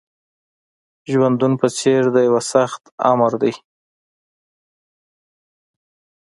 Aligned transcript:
ژوندون 1.11 1.53
په 1.61 1.67
څېر 1.77 2.03
د 2.15 2.17
یوه 2.27 2.41
سخت 2.53 2.81
آمر 3.11 3.33
دی 3.41 3.53